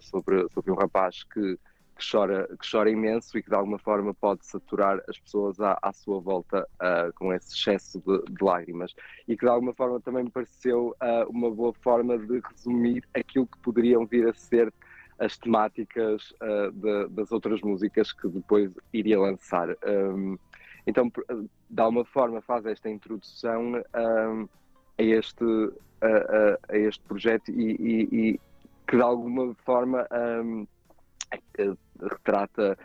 sobre, 0.00 0.48
sobre 0.50 0.72
um 0.72 0.74
rapaz 0.74 1.24
que, 1.24 1.58
que, 1.96 2.10
chora, 2.10 2.48
que 2.58 2.70
chora 2.70 2.90
imenso 2.90 3.36
e 3.36 3.42
que 3.42 3.50
de 3.50 3.56
alguma 3.56 3.78
forma 3.78 4.14
pode 4.14 4.46
saturar 4.46 5.02
as 5.08 5.18
pessoas 5.18 5.60
à, 5.60 5.78
à 5.82 5.92
sua 5.92 6.20
volta 6.20 6.66
uh, 6.74 7.12
com 7.14 7.32
esse 7.32 7.54
excesso 7.54 8.00
de, 8.00 8.32
de, 8.32 8.44
lágrimas. 8.44 8.94
E 9.26 9.36
que 9.36 9.44
de 9.44 9.50
alguma 9.50 9.74
forma 9.74 10.00
também 10.00 10.24
me 10.24 10.30
pareceu 10.30 10.96
uh, 11.02 11.30
uma 11.30 11.50
boa 11.50 11.72
forma 11.74 12.18
de 12.18 12.40
resumir 12.40 13.04
aquilo 13.14 13.46
que 13.46 13.58
poderiam 13.58 14.06
vir 14.06 14.26
a 14.28 14.34
ser 14.34 14.72
as 15.18 15.36
temáticas 15.36 16.30
uh, 16.42 16.70
de, 16.72 17.08
das 17.08 17.32
outras 17.32 17.60
músicas 17.60 18.12
que 18.12 18.28
depois 18.28 18.70
iria 18.92 19.18
lançar. 19.18 19.68
Um, 19.86 20.38
então, 20.86 21.10
de 21.68 21.82
alguma 21.82 22.04
forma, 22.04 22.40
faz 22.40 22.64
esta 22.64 22.88
introdução 22.88 23.74
um, 23.74 24.48
a, 24.96 25.02
este, 25.02 25.44
a, 26.00 26.72
a, 26.72 26.78
este 26.78 27.02
projeto 27.04 27.50
e, 27.50 27.72
e, 27.72 28.02
e, 28.12 28.40
que, 28.86 28.96
de 28.96 29.02
alguma 29.02 29.54
forma, 29.64 30.06
um, 30.42 30.66
retrata 32.00 32.78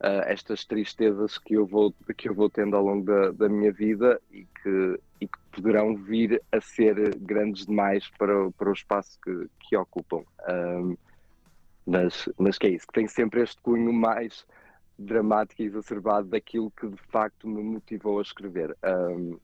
uh, 0.00 0.22
estas 0.26 0.64
tristezas 0.64 1.38
que 1.38 1.54
eu 1.54 1.66
vou, 1.66 1.94
que 2.16 2.28
eu 2.28 2.34
vou 2.34 2.48
tendo 2.48 2.76
ao 2.76 2.84
longo 2.84 3.04
da, 3.04 3.30
da 3.32 3.48
minha 3.48 3.72
vida 3.72 4.20
e 4.30 4.46
que, 4.62 5.00
e 5.20 5.26
que 5.26 5.38
poderão 5.52 5.96
vir 5.96 6.40
a 6.52 6.60
ser 6.60 7.14
grandes 7.16 7.66
demais 7.66 8.08
para, 8.18 8.50
para 8.52 8.70
o 8.70 8.72
espaço 8.72 9.18
que, 9.22 9.48
que 9.60 9.76
ocupam. 9.76 10.22
Um, 10.48 10.96
mas, 11.86 12.28
mas 12.38 12.58
que 12.58 12.66
é 12.66 12.70
isso, 12.70 12.86
que 12.86 12.92
tem 12.92 13.06
sempre 13.06 13.42
este 13.42 13.60
cunho 13.62 13.92
mais 13.92 14.46
dramático 14.98 15.62
e 15.62 15.66
exacerbado 15.66 16.28
daquilo 16.28 16.70
que 16.72 16.86
de 16.86 17.00
facto 17.10 17.48
me 17.48 17.62
motivou 17.62 18.18
a 18.18 18.22
escrever. 18.22 18.76
Um, 18.84 19.38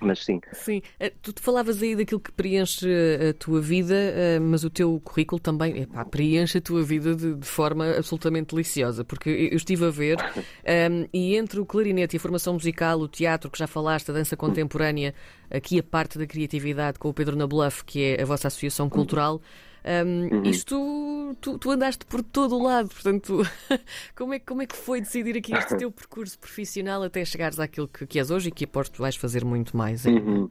mas 0.00 0.24
sim. 0.24 0.40
Sim. 0.52 0.82
Eh, 0.98 1.12
tu 1.22 1.32
falavas 1.40 1.82
aí 1.82 1.94
daquilo 1.94 2.20
que 2.20 2.32
preenche 2.32 2.86
eh, 2.88 3.30
a 3.30 3.34
tua 3.34 3.60
vida, 3.60 3.94
eh, 3.94 4.38
mas 4.40 4.64
o 4.64 4.70
teu 4.70 5.00
currículo 5.00 5.40
também 5.40 5.82
epá, 5.82 6.04
preenche 6.04 6.58
a 6.58 6.60
tua 6.60 6.82
vida 6.82 7.14
de, 7.14 7.34
de, 7.34 7.46
forma 7.46 7.90
absolutamente 7.90 8.54
deliciosa, 8.54 9.04
porque 9.04 9.28
eu 9.28 9.56
estive 9.56 9.86
a 9.86 9.90
ver 9.90 10.18
um, 10.90 11.06
e 11.12 11.36
entre 11.36 11.60
o 11.60 11.66
clarinete 11.66 12.16
e 12.16 12.18
a 12.18 12.20
formação 12.20 12.54
musical, 12.54 12.98
o 12.98 13.08
teatro, 13.08 13.50
que 13.50 13.58
já 13.58 13.66
falaste, 13.66 14.10
a 14.10 14.14
dança 14.14 14.36
contemporânea, 14.36 15.14
aqui 15.50 15.78
a 15.78 15.82
parte 15.82 16.18
da 16.18 16.26
criatividade 16.26 16.98
com 16.98 17.08
o 17.08 17.14
Pedro 17.14 17.36
Nabluff, 17.36 17.84
que 17.84 18.02
é 18.02 18.22
a 18.22 18.26
vossa 18.26 18.48
associação 18.48 18.88
cultural. 18.88 19.40
Um, 19.84 20.34
uhum. 20.36 20.42
Isto 20.44 21.36
tu, 21.42 21.58
tu, 21.58 21.70
andaste 21.70 22.06
por 22.06 22.22
todo 22.22 22.56
o 22.56 22.62
lado, 22.62 22.88
portanto, 22.88 23.42
como 24.16 24.32
é, 24.32 24.38
como 24.38 24.62
é 24.62 24.66
que 24.66 24.74
foi 24.74 25.00
decidir 25.00 25.36
aqui 25.36 25.52
este 25.54 25.76
teu 25.76 25.92
percurso 25.92 26.38
profissional 26.38 27.02
até 27.02 27.22
chegares 27.22 27.60
àquilo 27.60 27.86
que, 27.86 28.06
que 28.06 28.18
és 28.18 28.30
hoje 28.30 28.48
e 28.48 28.50
que 28.50 28.64
aposto 28.64 29.00
vais 29.00 29.14
fazer 29.14 29.44
muito 29.44 29.76
mais 29.76 30.04
Uhum. 30.04 30.50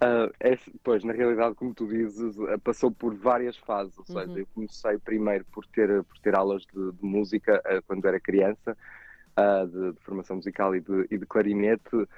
Uh, 0.00 0.32
é, 0.38 0.56
pois, 0.84 1.02
na 1.02 1.12
realidade, 1.12 1.56
como 1.56 1.74
tu 1.74 1.88
dizes, 1.88 2.36
uh, 2.36 2.58
passou 2.62 2.88
por 2.88 3.16
várias 3.16 3.56
fases. 3.56 3.98
Ou 3.98 4.04
seja, 4.04 4.30
uhum. 4.30 4.38
eu 4.38 4.46
comecei 4.54 4.96
primeiro 4.98 5.44
por 5.46 5.66
ter, 5.66 6.04
por 6.04 6.18
ter 6.20 6.36
aulas 6.36 6.62
de, 6.72 6.92
de 6.92 7.04
música 7.04 7.60
uh, 7.66 7.82
quando 7.84 8.06
era 8.06 8.20
criança, 8.20 8.76
de, 9.72 9.92
de, 9.92 10.00
formação 10.00 10.36
musical 10.36 10.74
e 10.74 10.80
de, 10.80 11.06
e 11.10 11.18
de 11.18 11.24
clarinete, 11.24 12.08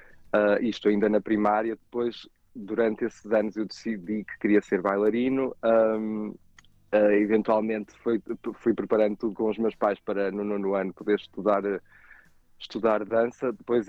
isto 0.61 0.89
ainda 0.89 1.07
na 1.07 1.21
primária. 1.21 1.75
Depois 1.75 2.27
durante 2.55 3.05
esses 3.05 3.25
anos 3.31 3.55
eu 3.55 3.65
decidi 3.65 4.23
que 4.23 4.39
queria 4.39 4.61
ser 4.61 4.81
bailarino. 4.81 5.55
Um, 5.63 6.29
uh, 6.29 6.39
ah, 6.91 7.13
eventualmente 7.15 7.93
fui, 7.99 8.21
fui 8.55 8.73
preparando 8.73 9.17
tudo 9.17 9.33
com 9.33 9.49
os 9.49 9.57
meus 9.57 9.75
pais 9.75 9.99
para 9.99 10.31
no 10.31 10.43
nono 10.43 10.75
ano 10.75 10.93
poder 10.93 11.15
estudar, 11.15 11.63
estudar 12.59 13.05
dança. 13.05 13.51
Depois, 13.53 13.87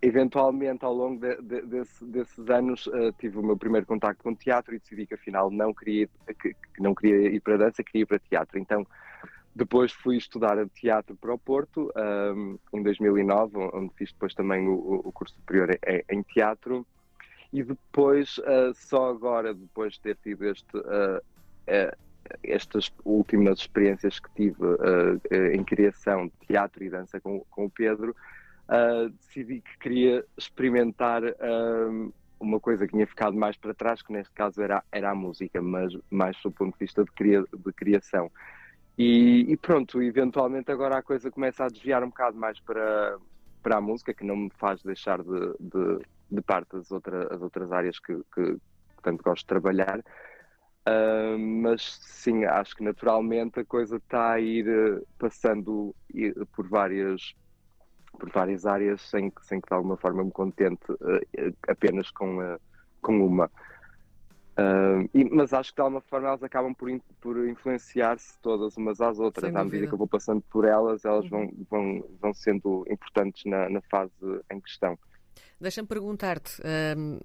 eventualmente, 0.00 0.84
ao 0.84 0.92
longo 0.92 1.20
de, 1.20 1.36
de, 1.42 1.62
desse, 1.62 2.04
desses 2.04 2.50
anos, 2.50 2.86
uh, 2.88 3.12
tive 3.18 3.38
o 3.38 3.42
meu 3.42 3.56
primeiro 3.56 3.86
contacto 3.86 4.22
com 4.22 4.34
teatro 4.34 4.74
e 4.74 4.78
decidi 4.78 5.06
que 5.06 5.14
afinal 5.14 5.50
não 5.50 5.72
queria, 5.72 6.08
que, 6.40 6.54
que, 6.54 6.82
não 6.82 6.94
queria 6.94 7.28
ir 7.28 7.40
para 7.40 7.56
dança, 7.56 7.84
queria 7.84 8.02
ir 8.02 8.06
para 8.06 8.18
teatro. 8.18 8.58
Então, 8.58 8.84
depois 9.54 9.92
fui 9.92 10.16
estudar 10.16 10.56
teatro 10.70 11.14
para 11.14 11.32
o 11.32 11.38
Porto, 11.38 11.92
um, 12.34 12.58
em 12.72 12.82
2009, 12.82 13.58
onde 13.74 13.94
fiz 13.94 14.10
depois 14.12 14.34
também 14.34 14.66
o, 14.66 15.02
o 15.04 15.12
curso 15.12 15.34
superior 15.34 15.78
em, 15.86 16.02
em 16.10 16.22
teatro. 16.22 16.86
E 17.52 17.62
depois, 17.62 18.38
uh, 18.38 18.72
só 18.74 19.10
agora, 19.10 19.52
depois 19.52 19.94
de 19.94 20.00
ter 20.00 20.16
tido 20.22 20.44
este, 20.46 20.76
uh, 20.76 21.18
uh, 21.18 21.96
estas 22.42 22.90
últimas 23.04 23.58
experiências 23.58 24.18
que 24.18 24.32
tive 24.34 24.56
em 25.52 25.62
criação 25.64 26.28
de 26.28 26.46
teatro 26.46 26.82
e 26.82 26.88
dança 26.88 27.20
com, 27.20 27.40
com 27.50 27.66
o 27.66 27.70
Pedro, 27.70 28.14
decidi 29.18 29.60
que 29.60 29.76
queria 29.78 30.24
experimentar 30.38 31.22
uma 32.40 32.60
coisa 32.60 32.86
que 32.86 32.92
tinha 32.92 33.06
ficado 33.06 33.36
mais 33.36 33.56
para 33.56 33.74
trás, 33.74 34.02
que 34.02 34.12
neste 34.12 34.32
caso 34.32 34.62
era, 34.62 34.82
era 34.92 35.10
a 35.10 35.14
música, 35.14 35.60
mas 35.60 35.92
mais 36.10 36.40
do 36.42 36.50
ponto 36.50 36.72
de 36.72 36.78
vista 36.78 37.04
de, 37.04 37.10
cria, 37.10 37.42
de 37.42 37.72
criação. 37.72 38.30
E, 38.96 39.46
e, 39.52 39.56
pronto, 39.56 40.02
eventualmente 40.02 40.70
agora 40.70 40.98
a 40.98 41.02
coisa 41.02 41.30
começa 41.30 41.64
a 41.64 41.68
desviar 41.68 42.02
um 42.04 42.08
bocado 42.08 42.36
mais 42.36 42.60
para, 42.60 43.18
para 43.62 43.76
a 43.78 43.80
música, 43.80 44.14
que 44.14 44.24
não 44.24 44.36
me 44.36 44.50
faz 44.58 44.82
deixar 44.82 45.22
de, 45.22 45.54
de 45.58 46.04
de 46.32 46.42
parte 46.42 46.76
as, 46.76 46.90
outra, 46.90 47.34
as 47.34 47.40
outras 47.42 47.70
áreas 47.70 47.98
que, 47.98 48.14
que, 48.34 48.54
que 48.54 49.02
tanto 49.02 49.22
gosto 49.22 49.42
de 49.42 49.46
trabalhar. 49.46 50.02
Uh, 50.88 51.38
mas 51.38 52.00
sim, 52.02 52.44
acho 52.44 52.74
que 52.74 52.82
naturalmente 52.82 53.60
a 53.60 53.64
coisa 53.64 53.98
está 53.98 54.32
a 54.32 54.40
ir 54.40 54.66
uh, 54.68 55.06
passando 55.16 55.94
por 56.56 56.68
várias 56.68 57.34
por 58.18 58.28
várias 58.30 58.66
áreas 58.66 59.00
sem 59.00 59.30
que, 59.30 59.46
sem 59.46 59.60
que 59.60 59.68
de 59.68 59.74
alguma 59.74 59.96
forma 59.96 60.24
me 60.24 60.32
contente 60.32 60.90
uh, 60.90 61.56
apenas 61.68 62.10
com, 62.10 62.36
com 63.00 63.24
uma. 63.24 63.50
E, 65.14 65.24
mas 65.24 65.54
acho 65.54 65.70
que 65.70 65.76
de 65.76 65.82
alguma 65.82 66.02
forma 66.02 66.28
elas 66.28 66.42
acabam 66.42 66.74
por, 66.74 66.90
in, 66.90 67.00
por 67.20 67.48
influenciar-se 67.48 68.38
todas 68.40 68.76
umas 68.76 69.00
às 69.00 69.18
outras. 69.18 69.50
Sem 69.50 69.58
à 69.58 69.64
medida 69.64 69.86
que 69.86 69.94
eu 69.94 69.98
vou 69.98 70.06
passando 70.06 70.42
por 70.50 70.66
elas, 70.66 71.04
elas 71.04 71.24
uhum. 71.24 71.30
vão, 71.30 71.66
vão, 71.70 72.04
vão 72.20 72.34
sendo 72.34 72.84
importantes 72.90 73.44
na, 73.46 73.70
na 73.70 73.80
fase 73.82 74.12
em 74.50 74.60
questão. 74.60 74.98
Deixa-me 75.60 75.86
perguntar-te. 75.86 76.60
Um, 76.96 77.18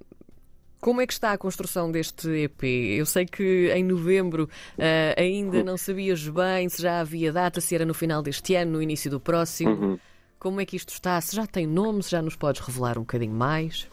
como 0.80 1.02
é 1.02 1.08
que 1.08 1.14
está 1.14 1.32
a 1.32 1.38
construção 1.38 1.92
deste 1.92 2.30
EP? 2.30 2.64
Eu 2.98 3.06
sei 3.06 3.26
que 3.26 3.72
em 3.74 3.84
novembro 3.84 4.44
uh, 4.44 5.20
ainda 5.20 5.64
não 5.64 5.76
sabias 5.76 6.28
bem 6.28 6.70
se 6.70 6.82
já 6.82 7.00
havia 7.00 7.34
data, 7.34 7.60
se 7.60 7.74
era 7.74 7.86
no 7.86 7.94
final 7.94 8.22
deste 8.22 8.56
ano, 8.56 8.74
no 8.74 8.82
início 8.82 9.10
do 9.10 9.20
próximo. 9.20 9.72
Uhum. 9.72 10.00
Como 10.40 10.62
é 10.62 10.66
que 10.66 10.76
isto 10.76 10.90
está? 10.90 11.20
Se 11.20 11.36
já 11.36 11.48
tem 11.48 11.66
nome, 11.66 12.04
se 12.04 12.12
já 12.12 12.22
nos 12.22 12.36
podes 12.36 12.62
revelar 12.62 12.98
um 12.98 13.02
bocadinho 13.02 13.34
mais? 13.34 13.90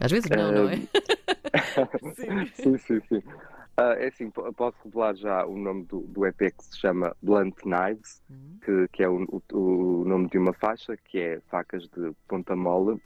Às 0.00 0.10
vezes 0.10 0.28
não, 0.28 0.50
não 0.50 0.68
é? 0.68 0.80
sim, 2.16 2.46
sim, 2.54 2.78
sim. 2.78 3.00
sim. 3.08 3.22
Uh, 3.76 3.98
é 3.98 4.06
assim, 4.06 4.30
posso 4.30 4.76
revelar 4.84 5.16
já 5.16 5.44
o 5.44 5.56
nome 5.56 5.84
do, 5.86 6.00
do 6.02 6.24
EP 6.26 6.38
que 6.38 6.64
se 6.64 6.78
chama 6.78 7.14
Blunt 7.20 7.56
Knives, 7.56 8.22
uhum. 8.30 8.58
que, 8.64 8.88
que 8.92 9.02
é 9.02 9.08
o, 9.08 9.24
o, 9.24 9.58
o, 9.58 10.04
nome 10.04 10.28
de 10.28 10.38
uma 10.38 10.52
faixa, 10.52 10.96
que 10.96 11.18
é 11.18 11.40
Facas 11.48 11.82
de 11.88 12.12
Ponta 12.28 12.54
Mole, 12.54 13.00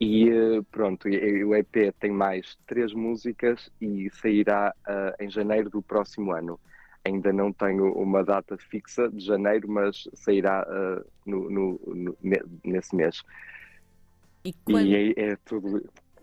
e 0.00 0.28
eh, 0.28 0.62
pronto, 0.70 1.08
o 1.08 1.54
EP 1.54 1.94
tem 1.98 2.10
mais 2.10 2.56
três 2.66 2.92
músicas 2.92 3.70
e 3.80 4.08
sairá 4.10 4.74
uh, 4.86 5.22
em 5.22 5.30
janeiro 5.30 5.68
do 5.70 5.82
próximo 5.82 6.32
ano. 6.32 6.58
Ainda 7.04 7.32
não 7.32 7.52
tenho 7.52 7.92
uma 7.94 8.22
data 8.22 8.56
fixa 8.58 9.08
de 9.08 9.24
janeiro, 9.24 9.68
mas 9.68 10.08
sairá 10.14 10.66
uh, 10.66 11.04
no, 11.24 11.50
no, 11.50 11.80
no, 11.86 12.16
nesse 12.64 12.94
mês. 12.94 13.22
E, 14.44 14.52
quando... 14.52 14.86
e 14.86 15.14
é, 15.16 15.30
é, 15.32 15.36
tudo. 15.44 15.82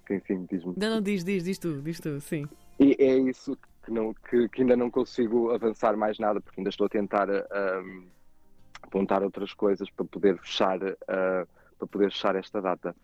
Enfim, 0.10 0.48
diz-me. 0.50 0.74
Não, 0.78 0.90
não, 0.90 1.02
diz, 1.02 1.24
diz, 1.24 1.44
diz 1.44 1.58
tu, 1.58 1.82
diz 1.82 2.00
tu, 2.00 2.20
sim. 2.22 2.48
E 2.80 2.96
é 3.00 3.18
isso 3.18 3.58
que, 3.84 3.92
não, 3.92 4.14
que, 4.14 4.48
que 4.50 4.62
ainda 4.62 4.76
não 4.76 4.90
consigo 4.90 5.52
avançar 5.52 5.98
mais 5.98 6.18
nada, 6.18 6.40
porque 6.40 6.60
ainda 6.60 6.70
estou 6.70 6.86
a 6.86 6.90
tentar 6.90 7.30
uh, 7.30 8.04
apontar 8.82 9.24
outras 9.24 9.54
coisas 9.54 9.90
para 9.90 10.06
poder 10.06 10.38
fechar, 10.40 10.80
para 10.80 11.88
poder 11.92 12.12
fechar 12.12 12.36
esta 12.36 12.62
data. 12.62 12.96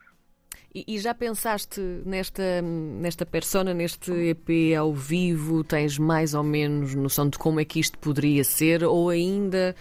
E, 0.74 0.84
e, 0.88 1.00
já 1.00 1.14
pensaste 1.14 1.80
nesta, 2.06 2.62
nesta 2.62 3.26
persona, 3.26 3.74
neste 3.74 4.12
EP 4.12 4.76
ao 4.78 4.94
vivo? 4.94 5.64
Tens 5.64 6.00
mais 6.00 6.34
ou 6.34 6.44
menos 6.44 6.96
noção 6.96 7.30
de 7.30 7.38
como 7.38 7.60
é 7.60 7.66
que 7.66 7.80
isto 7.80 7.98
poderia 8.00 8.44
ser 8.44 8.84
ou 8.84 9.10
ainda 9.10 9.76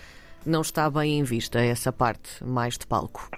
não 0.45 0.61
está 0.61 0.91
bem 0.91 1.19
em 1.19 1.23
vista 1.23 1.61
essa 1.61 1.93
parte 1.93 2.45
mais 2.45 2.77
de 2.77 2.87
palco? 2.87 3.31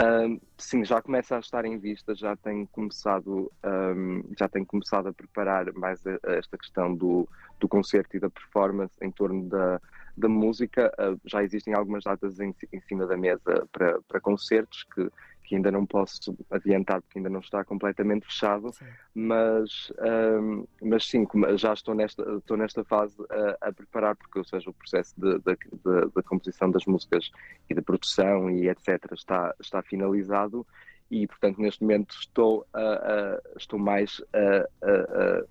Um, 0.00 0.40
sim, 0.58 0.84
já 0.84 1.00
começa 1.00 1.36
a 1.36 1.38
estar 1.38 1.64
em 1.64 1.78
vista, 1.78 2.14
já 2.14 2.34
tenho 2.36 2.66
começado, 2.66 3.50
um, 3.64 4.24
já 4.36 4.48
tenho 4.48 4.66
começado 4.66 5.08
a 5.08 5.12
preparar 5.12 5.72
mais 5.72 6.04
a, 6.06 6.18
a 6.26 6.32
esta 6.34 6.58
questão 6.58 6.94
do, 6.94 7.28
do 7.60 7.68
concerto 7.68 8.16
e 8.16 8.20
da 8.20 8.28
performance 8.28 8.92
em 9.00 9.10
torno 9.10 9.48
da, 9.48 9.80
da 10.16 10.28
música. 10.28 10.92
Uh, 10.98 11.20
já 11.24 11.44
existem 11.44 11.74
algumas 11.74 12.02
datas 12.04 12.40
em, 12.40 12.54
em 12.72 12.80
cima 12.80 13.06
da 13.06 13.16
mesa 13.16 13.68
para, 13.70 14.00
para 14.02 14.20
concertos 14.20 14.84
que 14.94 15.08
que 15.44 15.54
ainda 15.54 15.70
não 15.70 15.84
posso 15.84 16.36
adiantar 16.50 17.02
porque 17.02 17.18
ainda 17.18 17.28
não 17.28 17.40
está 17.40 17.62
completamente 17.64 18.26
fechado, 18.26 18.72
sim. 18.72 18.84
mas, 19.14 19.92
um, 20.40 20.66
mas 20.82 21.06
sim, 21.06 21.26
já 21.56 21.72
estou 21.74 21.94
nesta, 21.94 22.22
estou 22.38 22.56
nesta 22.56 22.82
fase 22.82 23.14
a, 23.30 23.68
a 23.68 23.72
preparar, 23.72 24.16
porque 24.16 24.38
ou 24.38 24.44
seja, 24.44 24.70
o 24.70 24.72
processo 24.72 25.14
da 25.20 26.22
composição 26.22 26.70
das 26.70 26.84
músicas 26.86 27.30
e 27.68 27.74
da 27.74 27.82
produção 27.82 28.50
e 28.50 28.68
etc. 28.68 29.12
está, 29.12 29.54
está 29.60 29.82
finalizado 29.82 30.66
e 31.10 31.26
portanto 31.26 31.60
neste 31.60 31.82
momento 31.82 32.16
estou, 32.18 32.66
uh, 32.74 32.78
uh, 32.78 33.58
estou 33.58 33.78
mais 33.78 34.22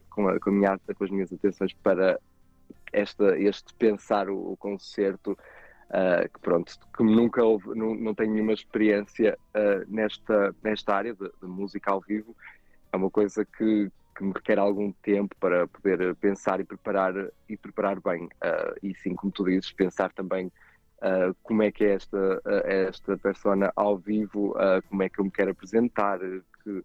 com, 0.09 0.27
a, 0.27 0.39
com, 0.39 0.49
a 0.49 0.53
minha, 0.53 0.79
com 0.79 1.03
as 1.03 1.09
minhas 1.11 1.31
atenções 1.31 1.73
para 1.73 2.19
esta, 2.91 3.37
este 3.37 3.73
pensar 3.75 4.29
o, 4.29 4.53
o 4.53 4.57
concerto 4.57 5.37
Uh, 5.93 6.27
que 6.27 6.39
pronto, 6.39 6.73
que 6.97 7.03
nunca 7.03 7.43
houve, 7.43 7.75
não, 7.75 7.93
não 7.93 8.15
tenho 8.15 8.33
nenhuma 8.33 8.53
experiência 8.53 9.37
uh, 9.53 9.85
nesta, 9.87 10.55
nesta 10.63 10.95
área 10.95 11.13
de, 11.13 11.31
de, 11.39 11.45
música 11.45 11.91
ao 11.91 12.01
vivo, 12.01 12.35
é 12.91 12.97
uma 12.97 13.11
coisa 13.11 13.45
que, 13.45 13.91
que 14.17 14.23
me 14.23 14.31
requer 14.33 14.57
algum 14.57 14.91
tempo 14.91 15.35
para 15.39 15.67
poder 15.67 16.15
pensar 16.15 16.59
e 16.59 16.63
preparar 16.63 17.13
e 17.47 17.55
preparar 17.55 18.01
bem. 18.01 18.23
Uh, 18.23 18.75
e 18.81 18.95
sim, 18.95 19.13
como 19.13 19.31
tu 19.31 19.43
dizes, 19.45 19.71
pensar 19.71 20.11
também 20.11 20.51
como 21.43 21.61
é 21.61 21.69
que 21.69 21.83
é 21.83 21.95
esta, 21.95 22.41
esta 22.63 23.17
persona 23.17 23.73
ao 23.75 23.97
vivo, 23.97 24.55
como 24.87 25.03
é 25.03 25.09
que 25.09 25.19
eu 25.19 25.25
me 25.25 25.31
quero 25.31 25.51
apresentar, 25.51 26.17
que, 26.19 26.41
que 26.63 26.83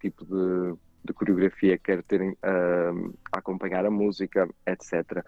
tipo 0.00 0.24
de, 0.24 0.76
de, 1.04 1.12
coreografia 1.12 1.78
quero 1.78 2.02
ter 2.02 2.36
a 2.42 3.38
acompanhar 3.38 3.86
a 3.86 3.90
música, 3.90 4.48
etc. 4.66 5.24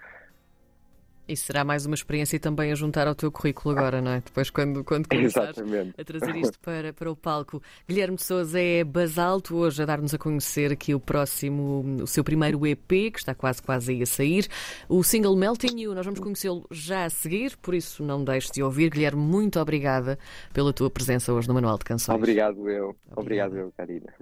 E 1.32 1.36
será 1.36 1.64
mais 1.64 1.86
uma 1.86 1.94
experiência 1.94 2.38
também 2.38 2.72
a 2.72 2.74
juntar 2.74 3.08
ao 3.08 3.14
teu 3.14 3.32
currículo 3.32 3.74
agora, 3.74 4.02
não 4.02 4.10
é? 4.10 4.20
Depois, 4.20 4.50
quando, 4.50 4.84
quando 4.84 5.08
começares 5.08 5.56
a 5.96 6.04
trazer 6.04 6.36
isto 6.36 6.60
para, 6.60 6.92
para 6.92 7.10
o 7.10 7.16
palco. 7.16 7.62
Guilherme 7.88 8.18
Souza 8.18 8.60
é 8.60 8.84
Basalto, 8.84 9.56
hoje 9.56 9.82
a 9.82 9.86
dar-nos 9.86 10.12
a 10.12 10.18
conhecer 10.18 10.70
aqui 10.70 10.94
o 10.94 11.00
próximo, 11.00 12.02
o 12.02 12.06
seu 12.06 12.22
primeiro 12.22 12.66
EP, 12.66 12.86
que 12.86 13.18
está 13.18 13.34
quase, 13.34 13.62
quase 13.62 13.92
aí 13.92 14.02
a 14.02 14.06
sair. 14.06 14.46
O 14.90 15.02
single 15.02 15.34
Melting 15.34 15.80
You, 15.80 15.94
nós 15.94 16.04
vamos 16.04 16.20
conhecê-lo 16.20 16.66
já 16.70 17.06
a 17.06 17.10
seguir, 17.10 17.56
por 17.56 17.72
isso 17.72 18.04
não 18.04 18.22
deixes 18.22 18.50
de 18.50 18.62
ouvir. 18.62 18.90
Guilherme, 18.90 19.22
muito 19.22 19.58
obrigada 19.58 20.18
pela 20.52 20.70
tua 20.70 20.90
presença 20.90 21.32
hoje 21.32 21.48
no 21.48 21.54
Manual 21.54 21.78
de 21.78 21.84
Canções. 21.84 22.14
Obrigado 22.14 22.68
eu. 22.68 22.94
Obrigado, 23.16 23.52
Obrigado 23.52 23.56
eu, 23.56 23.72
Karina. 23.74 24.12